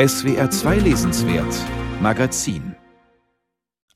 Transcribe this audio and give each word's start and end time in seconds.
SWR 0.00 0.48
2 0.48 0.76
Lesenswert 0.78 1.52
Magazin 2.00 2.76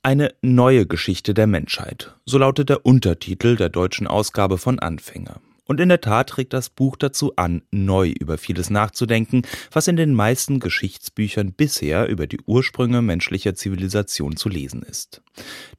Eine 0.02 0.34
neue 0.42 0.84
Geschichte 0.84 1.32
der 1.32 1.46
Menschheit. 1.46 2.16
So 2.26 2.38
lautet 2.38 2.70
der 2.70 2.84
Untertitel 2.84 3.54
der 3.54 3.68
deutschen 3.68 4.08
Ausgabe 4.08 4.58
von 4.58 4.80
Anfänger. 4.80 5.40
Und 5.66 5.80
in 5.80 5.88
der 5.88 6.00
Tat 6.00 6.30
trägt 6.30 6.52
das 6.52 6.70
Buch 6.70 6.96
dazu 6.96 7.36
an, 7.36 7.62
neu 7.70 8.08
über 8.08 8.36
vieles 8.36 8.68
nachzudenken, 8.68 9.42
was 9.70 9.86
in 9.86 9.96
den 9.96 10.12
meisten 10.12 10.58
Geschichtsbüchern 10.58 11.52
bisher 11.52 12.08
über 12.08 12.26
die 12.26 12.40
Ursprünge 12.46 13.00
menschlicher 13.00 13.54
Zivilisation 13.54 14.36
zu 14.36 14.48
lesen 14.48 14.82
ist. 14.82 15.22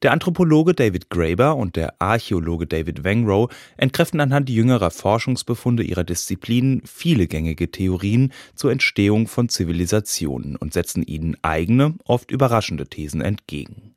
Der 0.02 0.12
Anthropologe 0.12 0.72
David 0.72 1.10
Graeber 1.10 1.56
und 1.56 1.76
der 1.76 2.00
Archäologe 2.00 2.66
David 2.66 3.04
Wengrow 3.04 3.52
entkräften 3.76 4.20
anhand 4.20 4.48
jüngerer 4.48 4.90
Forschungsbefunde 4.90 5.82
ihrer 5.82 6.04
Disziplinen 6.04 6.82
viele 6.86 7.26
gängige 7.26 7.70
Theorien 7.70 8.32
zur 8.54 8.72
Entstehung 8.72 9.28
von 9.28 9.50
Zivilisationen 9.50 10.56
und 10.56 10.72
setzen 10.72 11.02
ihnen 11.02 11.36
eigene, 11.42 11.94
oft 12.04 12.30
überraschende 12.30 12.86
Thesen 12.86 13.20
entgegen. 13.20 13.94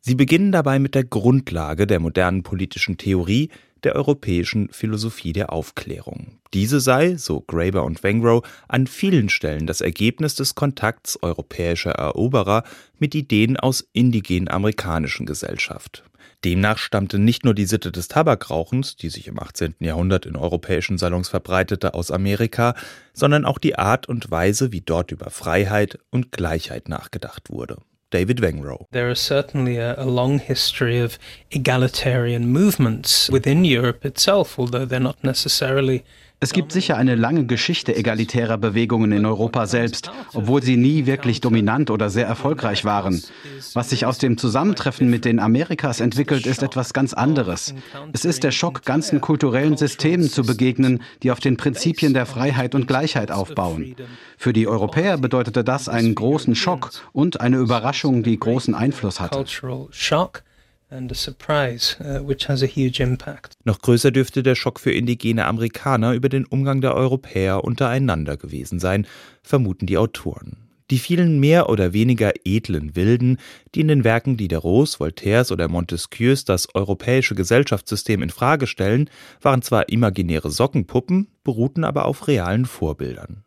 Sie 0.00 0.16
beginnen 0.16 0.50
dabei 0.50 0.80
mit 0.80 0.96
der 0.96 1.04
Grundlage 1.04 1.86
der 1.86 2.00
modernen 2.00 2.42
politischen 2.42 2.96
Theorie, 2.96 3.50
der 3.84 3.94
europäischen 3.94 4.68
Philosophie 4.70 5.32
der 5.32 5.52
Aufklärung. 5.52 6.38
Diese 6.54 6.80
sei, 6.80 7.16
so 7.16 7.40
Graeber 7.40 7.84
und 7.84 8.02
Wengrow, 8.02 8.42
an 8.68 8.86
vielen 8.86 9.28
Stellen 9.28 9.66
das 9.66 9.80
Ergebnis 9.80 10.34
des 10.34 10.54
Kontakts 10.54 11.18
europäischer 11.22 11.92
Eroberer 11.92 12.64
mit 12.98 13.14
Ideen 13.14 13.56
aus 13.56 13.88
indigenen 13.92 14.48
amerikanischen 14.48 15.26
Gesellschaft. 15.26 16.04
Demnach 16.44 16.78
stammte 16.78 17.18
nicht 17.18 17.44
nur 17.44 17.54
die 17.54 17.66
Sitte 17.66 17.92
des 17.92 18.08
Tabakrauchens, 18.08 18.96
die 18.96 19.10
sich 19.10 19.28
im 19.28 19.38
18. 19.38 19.76
Jahrhundert 19.78 20.26
in 20.26 20.36
europäischen 20.36 20.98
Salons 20.98 21.28
verbreitete, 21.28 21.94
aus 21.94 22.10
Amerika, 22.10 22.74
sondern 23.12 23.44
auch 23.44 23.58
die 23.58 23.78
Art 23.78 24.08
und 24.08 24.30
Weise, 24.30 24.72
wie 24.72 24.80
dort 24.80 25.12
über 25.12 25.30
Freiheit 25.30 25.98
und 26.10 26.32
Gleichheit 26.32 26.88
nachgedacht 26.88 27.50
wurde. 27.50 27.78
David 28.12 28.36
Wengrow. 28.36 28.86
There 28.92 29.10
is 29.10 29.18
certainly 29.18 29.78
a, 29.78 29.94
a 29.98 30.04
long 30.04 30.38
history 30.38 31.00
of 31.00 31.18
egalitarian 31.50 32.46
movements 32.46 33.28
within 33.30 33.64
Europe 33.64 34.04
itself, 34.04 34.58
although 34.58 34.84
they're 34.84 35.00
not 35.00 35.22
necessarily 35.24 36.04
es 36.42 36.52
gibt 36.52 36.72
sicher 36.72 36.96
eine 36.96 37.14
lange 37.14 37.46
Geschichte 37.46 37.94
egalitärer 37.94 38.58
Bewegungen 38.58 39.12
in 39.12 39.24
Europa 39.24 39.66
selbst, 39.68 40.10
obwohl 40.34 40.60
sie 40.60 40.76
nie 40.76 41.06
wirklich 41.06 41.40
dominant 41.40 41.88
oder 41.88 42.10
sehr 42.10 42.26
erfolgreich 42.26 42.84
waren. 42.84 43.22
Was 43.74 43.90
sich 43.90 44.06
aus 44.06 44.18
dem 44.18 44.36
Zusammentreffen 44.36 45.08
mit 45.08 45.24
den 45.24 45.38
Amerikas 45.38 46.00
entwickelt, 46.00 46.46
ist 46.46 46.64
etwas 46.64 46.92
ganz 46.92 47.14
anderes. 47.14 47.76
Es 48.12 48.24
ist 48.24 48.42
der 48.42 48.50
Schock, 48.50 48.84
ganzen 48.84 49.20
kulturellen 49.20 49.76
Systemen 49.76 50.28
zu 50.28 50.42
begegnen, 50.42 51.00
die 51.22 51.30
auf 51.30 51.38
den 51.38 51.56
Prinzipien 51.56 52.12
der 52.12 52.26
Freiheit 52.26 52.74
und 52.74 52.88
Gleichheit 52.88 53.30
aufbauen. 53.30 53.94
Für 54.36 54.52
die 54.52 54.66
Europäer 54.66 55.18
bedeutete 55.18 55.62
das 55.62 55.88
einen 55.88 56.16
großen 56.16 56.56
Schock 56.56 56.90
und 57.12 57.40
eine 57.40 57.58
Überraschung, 57.58 58.24
die 58.24 58.36
großen 58.36 58.74
Einfluss 58.74 59.20
hatte. 59.20 59.44
Uh, 60.92 62.34
Noch 63.64 63.78
größer 63.80 64.10
dürfte 64.10 64.42
der 64.42 64.54
Schock 64.54 64.78
für 64.78 64.92
indigene 64.92 65.46
Amerikaner 65.46 66.12
über 66.12 66.28
den 66.28 66.44
Umgang 66.44 66.82
der 66.82 66.94
Europäer 66.94 67.64
untereinander 67.64 68.36
gewesen 68.36 68.78
sein, 68.78 69.06
vermuten 69.42 69.86
die 69.86 69.96
Autoren. 69.96 70.58
Die 70.90 70.98
vielen 70.98 71.40
mehr 71.40 71.70
oder 71.70 71.94
weniger 71.94 72.32
edlen 72.44 72.94
Wilden, 72.94 73.38
die 73.74 73.80
in 73.80 73.88
den 73.88 74.04
Werken 74.04 74.36
Diderots, 74.36 75.00
Voltaires 75.00 75.50
oder 75.50 75.66
Montesquieus 75.68 76.44
das 76.44 76.74
europäische 76.74 77.34
Gesellschaftssystem 77.34 78.20
in 78.20 78.28
Frage 78.28 78.66
stellen, 78.66 79.08
waren 79.40 79.62
zwar 79.62 79.88
imaginäre 79.88 80.50
Sockenpuppen, 80.50 81.28
beruhten 81.42 81.84
aber 81.84 82.04
auf 82.04 82.28
realen 82.28 82.66
Vorbildern. 82.66 83.44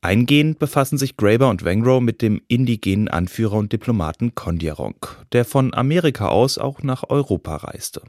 Eingehend 0.00 0.58
befassen 0.58 0.98
sich 0.98 1.16
Graeber 1.16 1.48
und 1.48 1.64
Wengrow 1.64 2.00
mit 2.00 2.22
dem 2.22 2.40
indigenen 2.48 3.08
Anführer 3.08 3.54
und 3.56 3.72
Diplomaten 3.72 4.34
Kondiaronk, 4.34 5.16
der 5.32 5.44
von 5.44 5.74
Amerika 5.74 6.28
aus 6.28 6.58
auch 6.58 6.82
nach 6.82 7.04
Europa 7.08 7.56
reiste. 7.56 8.02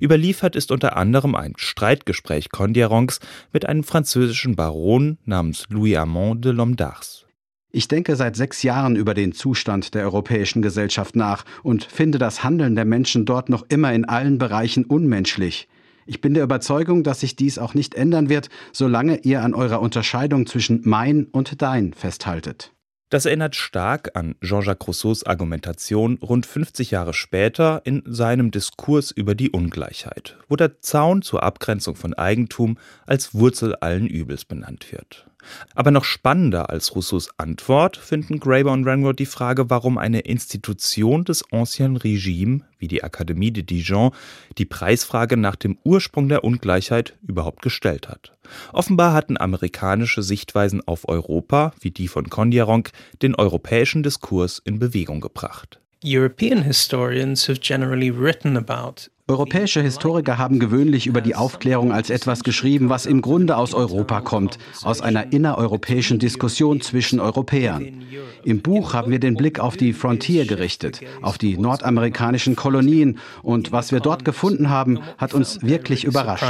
Überliefert 0.00 0.56
ist 0.56 0.72
unter 0.72 0.96
anderem 0.96 1.34
ein 1.34 1.52
Streitgespräch 1.56 2.50
Kondiaronks 2.50 3.20
mit 3.52 3.66
einem 3.66 3.84
französischen 3.84 4.56
Baron 4.56 5.18
namens 5.24 5.66
Louis 5.68 5.96
Armand 5.96 6.44
de 6.44 6.52
Lomdars. 6.52 7.26
Ich 7.70 7.88
denke 7.88 8.16
seit 8.16 8.36
sechs 8.36 8.62
Jahren 8.62 8.96
über 8.96 9.12
den 9.12 9.32
Zustand 9.32 9.94
der 9.94 10.04
europäischen 10.04 10.62
Gesellschaft 10.62 11.14
nach 11.14 11.44
und 11.62 11.84
finde 11.84 12.16
das 12.18 12.42
Handeln 12.42 12.74
der 12.74 12.86
Menschen 12.86 13.26
dort 13.26 13.50
noch 13.50 13.66
immer 13.68 13.92
in 13.92 14.06
allen 14.06 14.38
Bereichen 14.38 14.84
unmenschlich. 14.84 15.68
Ich 16.06 16.20
bin 16.20 16.34
der 16.34 16.44
Überzeugung, 16.44 17.02
dass 17.02 17.20
sich 17.20 17.34
dies 17.34 17.58
auch 17.58 17.74
nicht 17.74 17.94
ändern 17.94 18.28
wird, 18.28 18.48
solange 18.72 19.18
ihr 19.18 19.42
an 19.42 19.54
eurer 19.54 19.80
Unterscheidung 19.80 20.46
zwischen 20.46 20.82
mein 20.84 21.26
und 21.26 21.60
dein 21.60 21.92
festhaltet. 21.92 22.72
Das 23.08 23.24
erinnert 23.24 23.54
stark 23.54 24.16
an 24.16 24.34
Jean-Jacques 24.40 24.88
Rousseaus 24.88 25.24
Argumentation 25.24 26.18
rund 26.18 26.44
50 26.44 26.90
Jahre 26.90 27.14
später 27.14 27.82
in 27.84 28.02
seinem 28.04 28.50
Diskurs 28.50 29.12
über 29.12 29.36
die 29.36 29.50
Ungleichheit, 29.50 30.36
wo 30.48 30.56
der 30.56 30.80
Zaun 30.80 31.22
zur 31.22 31.44
Abgrenzung 31.44 31.94
von 31.94 32.14
Eigentum 32.14 32.78
als 33.06 33.32
Wurzel 33.32 33.76
allen 33.76 34.08
Übels 34.08 34.44
benannt 34.44 34.90
wird. 34.90 35.26
Aber 35.74 35.90
noch 35.90 36.04
spannender 36.04 36.70
als 36.70 36.94
Rousseaus 36.94 37.30
Antwort 37.36 37.96
finden 37.96 38.40
Graeber 38.40 38.72
und 38.72 38.84
Renworth 38.84 39.18
die 39.18 39.26
Frage, 39.26 39.70
warum 39.70 39.98
eine 39.98 40.20
Institution 40.20 41.24
des 41.24 41.44
Ancien 41.52 41.96
Regime 41.96 42.60
wie 42.78 42.88
die 42.88 43.02
Akademie 43.02 43.50
de 43.50 43.62
Dijon 43.62 44.12
die 44.58 44.64
Preisfrage 44.64 45.36
nach 45.36 45.56
dem 45.56 45.78
Ursprung 45.84 46.28
der 46.28 46.44
Ungleichheit 46.44 47.16
überhaupt 47.26 47.62
gestellt 47.62 48.08
hat. 48.08 48.32
Offenbar 48.72 49.12
hatten 49.12 49.38
amerikanische 49.38 50.22
Sichtweisen 50.22 50.86
auf 50.86 51.08
Europa, 51.08 51.72
wie 51.80 51.90
die 51.90 52.08
von 52.08 52.28
Kondiaronk, 52.28 52.90
den 53.22 53.34
europäischen 53.34 54.02
Diskurs 54.02 54.60
in 54.64 54.78
Bewegung 54.78 55.20
gebracht. 55.20 55.80
European 56.04 56.62
historians 56.62 57.48
have 57.48 57.60
generally 57.60 58.10
written 58.10 58.56
about 58.56 59.08
Europäische 59.28 59.82
Historiker 59.82 60.38
haben 60.38 60.60
gewöhnlich 60.60 61.08
über 61.08 61.20
die 61.20 61.34
Aufklärung 61.34 61.90
als 61.90 62.10
etwas 62.10 62.44
geschrieben, 62.44 62.90
was 62.90 63.06
im 63.06 63.22
Grunde 63.22 63.56
aus 63.56 63.74
Europa 63.74 64.20
kommt, 64.20 64.56
aus 64.84 65.00
einer 65.00 65.32
innereuropäischen 65.32 66.20
Diskussion 66.20 66.80
zwischen 66.80 67.18
Europäern. 67.18 68.04
Im 68.44 68.62
Buch 68.62 68.94
haben 68.94 69.10
wir 69.10 69.18
den 69.18 69.34
Blick 69.34 69.58
auf 69.58 69.76
die 69.76 69.94
Frontier 69.94 70.46
gerichtet, 70.46 71.00
auf 71.22 71.38
die 71.38 71.58
nordamerikanischen 71.58 72.54
Kolonien, 72.54 73.18
und 73.42 73.72
was 73.72 73.90
wir 73.90 73.98
dort 73.98 74.24
gefunden 74.24 74.70
haben, 74.70 75.00
hat 75.18 75.34
uns 75.34 75.60
wirklich 75.60 76.04
überrascht 76.04 76.44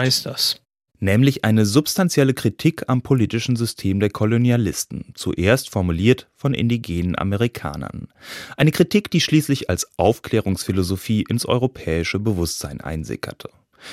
nämlich 1.06 1.44
eine 1.44 1.64
substanzielle 1.64 2.34
Kritik 2.34 2.82
am 2.88 3.00
politischen 3.00 3.56
System 3.56 4.00
der 4.00 4.10
Kolonialisten, 4.10 5.12
zuerst 5.14 5.70
formuliert 5.70 6.28
von 6.34 6.52
indigenen 6.52 7.16
Amerikanern. 7.16 8.08
Eine 8.58 8.72
Kritik, 8.72 9.10
die 9.10 9.22
schließlich 9.22 9.70
als 9.70 9.88
Aufklärungsphilosophie 9.96 11.24
ins 11.26 11.46
europäische 11.46 12.18
Bewusstsein 12.18 12.82
einsickerte. 12.82 13.48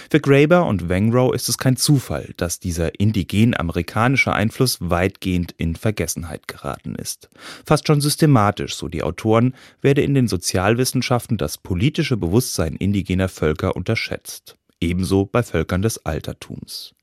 Für 0.09 0.19
Graeber 0.19 0.65
und 0.65 0.89
Wengrow 0.89 1.35
ist 1.35 1.49
es 1.49 1.57
kein 1.57 1.77
Zufall, 1.77 2.33
dass 2.37 2.59
dieser 2.59 2.99
indigen-amerikanische 2.99 4.33
Einfluss 4.33 4.79
weitgehend 4.81 5.53
in 5.57 5.75
Vergessenheit 5.75 6.47
geraten 6.47 6.95
ist. 6.95 7.29
Fast 7.65 7.85
schon 7.85 8.01
systematisch, 8.01 8.75
so 8.75 8.87
die 8.87 9.03
Autoren, 9.03 9.53
werde 9.81 10.01
in 10.01 10.15
den 10.15 10.27
Sozialwissenschaften 10.27 11.37
das 11.37 11.59
politische 11.59 12.17
Bewusstsein 12.17 12.75
indigener 12.75 13.29
Völker 13.29 13.75
unterschätzt 13.75 14.57
ebenso 14.87 15.25
bei 15.25 15.43
Völkern 15.43 15.81
des 15.81 16.05
Altertums. 16.05 16.93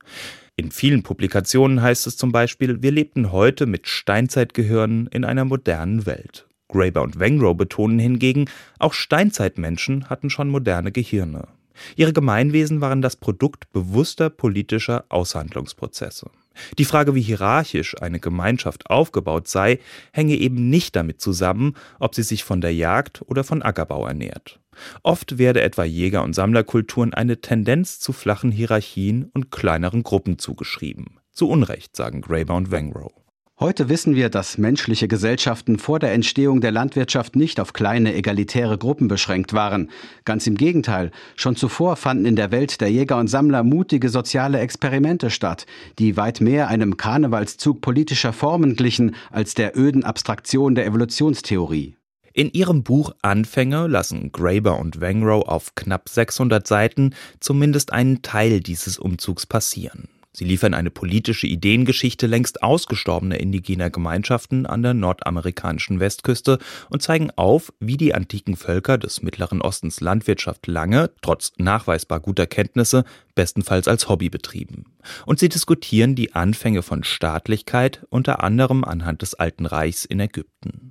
In 0.57 0.71
vielen 0.71 1.03
Publikationen 1.03 1.81
heißt 1.81 2.07
es 2.07 2.17
zum 2.17 2.33
Beispiel, 2.33 2.83
wir 2.83 2.91
lebten 2.91 3.33
heute 3.33 3.67
mit 3.67 3.89
Steinzeitgehirnen 3.89 5.07
in 5.07 5.25
einer 5.25 5.45
modernen 5.45 6.07
Welt. 6.07 6.47
Graeber 6.69 7.03
und 7.03 7.19
Wengrow 7.19 7.57
betonen 7.57 7.99
hingegen, 7.99 8.45
auch 8.79 8.93
Steinzeitmenschen 8.93 10.09
hatten 10.09 10.31
schon 10.31 10.49
moderne 10.49 10.93
Gehirne. 10.93 11.49
Ihre 11.97 12.13
Gemeinwesen 12.13 12.81
waren 12.81 13.03
das 13.03 13.17
Produkt 13.17 13.73
bewusster 13.73 14.31
politischer 14.31 15.05
Aushandlungsprozesse. 15.09 16.31
Die 16.79 16.85
Frage, 16.85 17.15
wie 17.15 17.23
hierarchisch 17.23 18.01
eine 18.01 18.21
Gemeinschaft 18.21 18.89
aufgebaut 18.91 19.49
sei, 19.49 19.79
hänge 20.13 20.37
eben 20.37 20.69
nicht 20.69 20.97
damit 20.97 21.21
zusammen, 21.21 21.75
ob 21.99 22.15
sie 22.15 22.23
sich 22.23 22.45
von 22.45 22.61
der 22.61 22.75
Jagd 22.75 23.23
oder 23.27 23.45
von 23.45 23.63
Ackerbau 23.63 24.07
ernährt. 24.07 24.61
Oft 25.03 25.39
werde 25.39 25.63
etwa 25.63 25.85
Jäger- 25.85 26.23
und 26.23 26.35
Sammlerkulturen 26.35 27.15
eine 27.15 27.41
Tendenz 27.41 28.01
zu 28.01 28.13
flachen 28.13 28.51
Hierarchien 28.51 29.31
und 29.35 29.51
kleineren 29.51 30.03
Gruppen 30.03 30.39
zugeschrieben. 30.39 31.19
Zu 31.33 31.49
Unrecht, 31.49 31.97
sagen 31.97 32.23
Graeber 32.23 32.55
und 32.55 32.71
Wengrow. 32.71 33.13
Heute 33.61 33.91
wissen 33.91 34.15
wir, 34.15 34.31
dass 34.31 34.57
menschliche 34.57 35.07
Gesellschaften 35.07 35.79
vor 35.79 35.99
der 35.99 36.15
Entstehung 36.15 36.63
der 36.63 36.73
Landwirtschaft 36.73 37.37
nicht 37.37 37.61
auf 37.61 37.75
kleine 37.75 38.15
egalitäre 38.15 38.79
Gruppen 38.79 39.07
beschränkt 39.07 39.53
waren. 39.53 39.91
Ganz 40.25 40.47
im 40.47 40.55
Gegenteil, 40.55 41.11
schon 41.37 41.57
zuvor 41.57 41.97
fanden 41.97 42.25
in 42.25 42.37
der 42.37 42.53
Welt 42.53 42.81
der 42.81 42.91
Jäger 42.91 43.19
und 43.19 43.29
Sammler 43.29 43.63
mutige 43.63 44.09
soziale 44.09 44.61
Experimente 44.61 45.29
statt, 45.29 45.67
die 45.99 46.17
weit 46.17 46.41
mehr 46.41 46.69
einem 46.69 46.97
Karnevalszug 46.97 47.83
politischer 47.83 48.33
Formen 48.33 48.77
glichen 48.77 49.15
als 49.31 49.53
der 49.53 49.77
öden 49.77 50.05
Abstraktion 50.05 50.75
der 50.75 50.87
Evolutionstheorie. 50.87 51.97
In 52.33 52.51
ihrem 52.53 52.83
Buch 52.83 53.13
Anfänge 53.21 53.89
lassen 53.89 54.33
Graeber 54.33 54.79
und 54.79 55.03
Wengrow 55.03 55.47
auf 55.47 55.75
knapp 55.75 56.09
600 56.09 56.67
Seiten 56.67 57.15
zumindest 57.41 57.93
einen 57.93 58.23
Teil 58.23 58.61
dieses 58.61 58.99
Umzugs 58.99 59.45
passieren. 59.45 60.09
Sie 60.33 60.45
liefern 60.45 60.75
eine 60.75 60.91
politische 60.91 61.49
Ideengeschichte 61.49 62.29
längst 62.29 62.63
ausgestorbener 62.63 63.41
indigener 63.41 63.91
Gemeinschaften 63.91 64.65
an 64.65 64.83
der 64.83 64.95
nordamerikanischen 64.95 65.99
Westküste 65.99 66.59
und 66.89 67.03
zeigen 67.03 67.33
auf, 67.35 67.73
wie 67.81 67.97
die 67.97 68.15
antiken 68.15 68.57
Völker 68.57 68.97
des 68.97 69.23
Mittleren 69.23 69.61
Ostens 69.61 70.01
Landwirtschaft 70.01 70.69
lange, 70.69 71.11
trotz 71.21 71.53
nachweisbar 71.59 72.21
guter 72.21 72.47
Kenntnisse, 72.47 73.05
bestenfalls 73.35 73.89
als 73.89 74.09
Hobby 74.09 74.31
betrieben. 74.31 74.85
Und 75.27 75.41
sie 75.41 75.49
diskutieren 75.49 76.15
die 76.15 76.33
Anfänge 76.33 76.83
von 76.83 77.03
Staatlichkeit 77.03 78.07
unter 78.09 78.43
anderem 78.45 78.85
anhand 78.85 79.23
des 79.23 79.35
Alten 79.35 79.67
Reichs 79.67 80.05
in 80.05 80.21
Ägypten. 80.21 80.90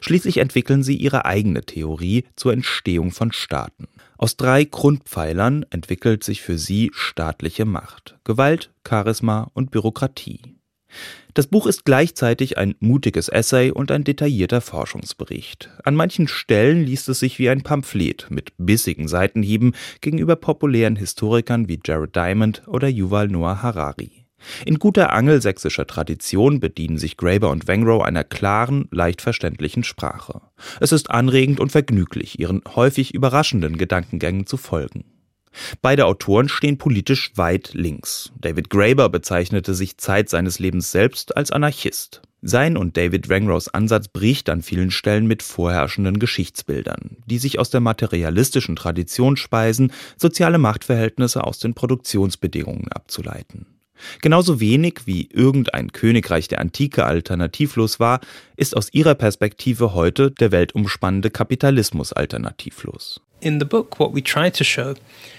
Schließlich 0.00 0.38
entwickeln 0.38 0.82
sie 0.82 0.96
ihre 0.96 1.24
eigene 1.24 1.62
Theorie 1.62 2.24
zur 2.36 2.52
Entstehung 2.52 3.10
von 3.10 3.32
Staaten. 3.32 3.88
Aus 4.16 4.36
drei 4.36 4.64
Grundpfeilern 4.64 5.64
entwickelt 5.70 6.24
sich 6.24 6.42
für 6.42 6.58
sie 6.58 6.90
staatliche 6.92 7.64
Macht 7.64 8.18
Gewalt, 8.24 8.70
Charisma 8.86 9.50
und 9.54 9.70
Bürokratie. 9.70 10.40
Das 11.34 11.46
Buch 11.46 11.66
ist 11.66 11.84
gleichzeitig 11.84 12.58
ein 12.58 12.74
mutiges 12.80 13.28
Essay 13.28 13.70
und 13.70 13.90
ein 13.92 14.04
detaillierter 14.04 14.60
Forschungsbericht. 14.60 15.70
An 15.84 15.94
manchen 15.94 16.26
Stellen 16.26 16.84
liest 16.84 17.08
es 17.08 17.20
sich 17.20 17.38
wie 17.38 17.48
ein 17.48 17.62
Pamphlet 17.62 18.26
mit 18.30 18.52
bissigen 18.58 19.06
Seitenhieben 19.06 19.74
gegenüber 20.00 20.36
populären 20.36 20.96
Historikern 20.96 21.68
wie 21.68 21.80
Jared 21.84 22.16
Diamond 22.16 22.62
oder 22.66 22.88
Yuval 22.88 23.28
Noah 23.28 23.62
Harari. 23.62 24.27
In 24.64 24.78
guter 24.78 25.12
angelsächsischer 25.12 25.86
Tradition 25.86 26.60
bedienen 26.60 26.98
sich 26.98 27.16
Graeber 27.16 27.50
und 27.50 27.66
Wengrow 27.66 28.02
einer 28.02 28.24
klaren, 28.24 28.88
leicht 28.90 29.20
verständlichen 29.20 29.84
Sprache. 29.84 30.40
Es 30.80 30.92
ist 30.92 31.10
anregend 31.10 31.60
und 31.60 31.72
vergnüglich, 31.72 32.38
ihren 32.38 32.62
häufig 32.74 33.14
überraschenden 33.14 33.78
Gedankengängen 33.78 34.46
zu 34.46 34.56
folgen. 34.56 35.04
Beide 35.82 36.06
Autoren 36.06 36.48
stehen 36.48 36.78
politisch 36.78 37.32
weit 37.34 37.70
links. 37.74 38.32
David 38.40 38.70
Graeber 38.70 39.08
bezeichnete 39.08 39.74
sich 39.74 39.98
Zeit 39.98 40.28
seines 40.28 40.58
Lebens 40.58 40.92
selbst 40.92 41.36
als 41.36 41.50
Anarchist. 41.50 42.22
Sein 42.40 42.76
und 42.76 42.96
David 42.96 43.28
Wengrows 43.28 43.68
Ansatz 43.68 44.06
bricht 44.06 44.48
an 44.48 44.62
vielen 44.62 44.92
Stellen 44.92 45.26
mit 45.26 45.42
vorherrschenden 45.42 46.20
Geschichtsbildern, 46.20 47.16
die 47.26 47.38
sich 47.38 47.58
aus 47.58 47.70
der 47.70 47.80
materialistischen 47.80 48.76
Tradition 48.76 49.36
speisen, 49.36 49.92
soziale 50.16 50.58
Machtverhältnisse 50.58 51.42
aus 51.42 51.58
den 51.58 51.74
Produktionsbedingungen 51.74 52.92
abzuleiten. 52.92 53.77
Genauso 54.22 54.60
wenig 54.60 55.00
wie 55.06 55.28
irgendein 55.32 55.92
Königreich 55.92 56.48
der 56.48 56.60
Antike 56.60 57.04
alternativlos 57.04 58.00
war, 58.00 58.20
ist 58.56 58.76
aus 58.76 58.88
ihrer 58.92 59.14
Perspektive 59.14 59.94
heute 59.94 60.30
der 60.30 60.52
weltumspannende 60.52 61.30
Kapitalismus 61.30 62.12
alternativlos. 62.12 63.20
In 63.40 63.60
the 63.60 63.64
book, 63.64 64.00
what 64.00 64.12
we 64.12 64.20
try 64.20 64.50
to 64.50 64.64
show 64.64 64.94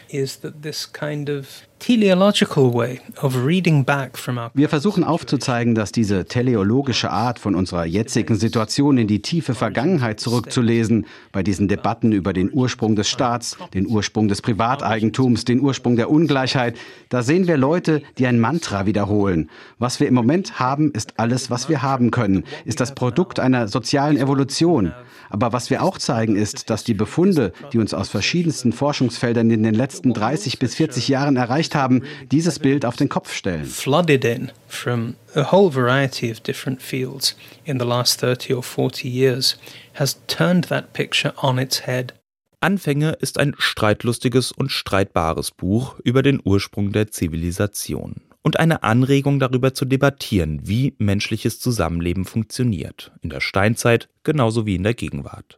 is 0.09 0.39
that 0.39 0.61
this 0.61 0.91
kind 0.91 1.29
of 1.29 1.67
teleological 1.79 2.73
way 2.73 2.99
of 3.21 3.45
reading 3.45 3.83
back 3.85 4.17
from 4.17 4.37
our 4.37 4.51
Wir 4.53 4.69
versuchen 4.69 5.03
aufzuzeigen, 5.03 5.75
dass 5.75 5.91
diese 5.91 6.25
teleologische 6.25 7.09
Art 7.09 7.39
von 7.39 7.55
unserer 7.55 7.85
jetzigen 7.85 8.35
Situation 8.35 8.97
in 8.97 9.07
die 9.07 9.21
tiefe 9.21 9.53
Vergangenheit 9.53 10.19
zurückzulesen, 10.19 11.05
bei 11.31 11.41
diesen 11.43 11.67
Debatten 11.67 12.11
über 12.11 12.33
den 12.33 12.51
Ursprung 12.51 12.95
des 12.95 13.09
Staats, 13.09 13.57
den 13.73 13.87
Ursprung 13.87 14.27
des 14.27 14.41
Privateigentums, 14.41 15.45
den 15.45 15.61
Ursprung 15.61 15.95
der 15.95 16.09
Ungleichheit, 16.09 16.77
da 17.09 17.21
sehen 17.21 17.47
wir 17.47 17.57
Leute, 17.57 18.01
die 18.17 18.27
ein 18.27 18.39
Mantra 18.39 18.85
wiederholen. 18.85 19.49
Was 19.77 19.99
wir 19.99 20.07
im 20.07 20.13
Moment 20.15 20.59
haben, 20.59 20.91
ist 20.91 21.19
alles, 21.19 21.49
was 21.49 21.69
wir 21.69 21.81
haben 21.81 22.11
können, 22.11 22.43
ist 22.65 22.79
das 22.79 22.93
Produkt 22.93 23.39
einer 23.39 23.67
sozialen 23.67 24.17
Evolution. 24.17 24.93
Aber 25.29 25.53
was 25.53 25.69
wir 25.69 25.83
auch 25.83 25.97
zeigen, 25.97 26.35
ist, 26.35 26.69
dass 26.69 26.83
die 26.83 26.93
Befunde, 26.93 27.53
die 27.71 27.77
uns 27.89 27.93
aus 27.95 28.09
verschiedensten 28.09 28.71
Forschungsfeldern 28.71 29.49
in 29.49 29.63
den 29.63 29.73
letzten 29.73 30.13
30 30.13 30.59
bis 30.59 30.75
40 30.75 31.07
Jahren 31.07 31.37
erreicht 31.37 31.73
haben, 31.73 32.03
dieses 32.31 32.59
Bild 32.59 32.85
auf 32.85 32.95
den 32.95 33.09
Kopf 33.09 33.33
stellen. 33.33 33.65
flooded 33.65 34.23
in 34.23 34.51
from 34.67 35.15
a 35.33 35.51
whole 35.51 35.73
variety 35.73 36.31
of 36.31 36.39
different 36.39 36.81
fields 36.81 37.35
in 37.63 37.79
the 37.79 37.85
last 37.85 38.19
30 38.21 38.53
or 38.53 38.63
40 38.63 39.05
years 39.05 39.57
has 39.95 40.19
turned 40.27 40.67
that 40.67 40.93
picture 40.93 41.33
on 41.41 41.57
its 41.57 41.87
head. 41.87 42.13
Anfänge 42.61 43.13
ist 43.21 43.39
ein 43.39 43.55
streitlustiges 43.57 44.51
und 44.51 44.69
streitbares 44.69 45.49
Buch 45.49 45.95
über 46.03 46.21
den 46.21 46.39
Ursprung 46.43 46.91
der 46.91 47.09
Zivilisation 47.09 48.21
und 48.43 48.59
eine 48.59 48.83
Anregung 48.83 49.39
darüber 49.39 49.73
zu 49.73 49.85
debattieren, 49.85 50.61
wie 50.63 50.93
menschliches 50.99 51.59
Zusammenleben 51.59 52.25
funktioniert, 52.25 53.11
in 53.21 53.29
der 53.31 53.39
Steinzeit 53.39 54.09
genauso 54.23 54.65
wie 54.67 54.75
in 54.75 54.83
der 54.83 54.93
Gegenwart. 54.93 55.57